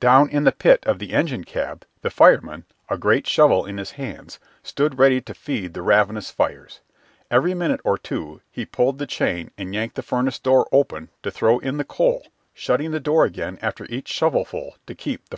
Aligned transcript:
Down 0.00 0.30
in 0.30 0.44
the 0.44 0.50
pit 0.52 0.82
of 0.86 0.98
the 0.98 1.12
engine 1.12 1.44
cab 1.44 1.84
the 2.00 2.08
fireman, 2.08 2.64
a 2.88 2.96
great 2.96 3.26
shovel 3.26 3.66
in 3.66 3.76
his 3.76 3.90
hands, 4.00 4.38
stood 4.62 4.98
ready 4.98 5.20
to 5.20 5.34
feed 5.34 5.74
the 5.74 5.82
ravenous 5.82 6.30
fires. 6.30 6.80
Every 7.30 7.52
minute 7.52 7.82
or 7.84 7.98
two 7.98 8.40
he 8.50 8.64
pulled 8.64 8.96
the 8.96 9.06
chain 9.06 9.50
and 9.58 9.74
yanked 9.74 9.96
the 9.96 10.02
furnace 10.02 10.38
door 10.38 10.66
open 10.72 11.10
to 11.22 11.30
throw 11.30 11.58
in 11.58 11.76
the 11.76 11.84
coal, 11.84 12.28
shutting 12.54 12.92
the 12.92 12.98
door 13.00 13.26
again 13.26 13.58
after 13.60 13.84
each 13.90 14.08
shovelful, 14.08 14.76
to 14.86 14.94
keep 14.94 15.06
the 15.06 15.18
fire 15.18 15.24
hot. 15.24 15.26